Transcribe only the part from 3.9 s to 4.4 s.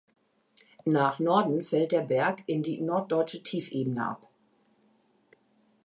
ab.